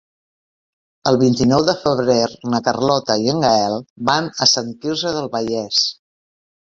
[1.09, 2.17] El vint-i-nou de febrer
[2.53, 3.77] na Carlota i en Gaël
[4.11, 5.85] van a Sant Quirze del Vallès.